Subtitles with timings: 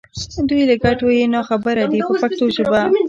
[0.49, 2.81] دوی له ګټو یې نا خبره دي په پښتو ژبه.